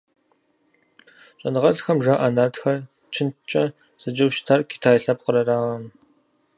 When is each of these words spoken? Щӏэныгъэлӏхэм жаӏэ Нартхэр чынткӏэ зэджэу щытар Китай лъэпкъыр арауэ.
Щӏэныгъэлӏхэм 1.39 1.99
жаӏэ 2.05 2.27
Нартхэр 2.35 2.79
чынткӏэ 3.13 3.63
зэджэу 4.01 4.33
щытар 4.35 4.59
Китай 4.71 4.97
лъэпкъыр 5.03 5.35
арауэ. 5.41 5.77